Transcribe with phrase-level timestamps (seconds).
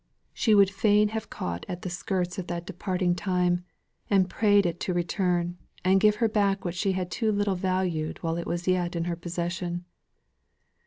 [0.33, 3.63] She would fain have caught at the skirts of that departing time,
[4.09, 8.17] and prayed it to return, and give her back what she had too little valued
[8.23, 9.85] while it was yet in her possession.